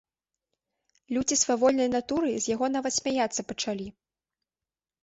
[1.17, 3.87] Людзі свавольнай натуры з яго нават смяяцца пачалі.